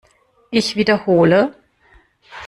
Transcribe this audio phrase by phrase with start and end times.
[0.49, 1.55] Ich wiederhole!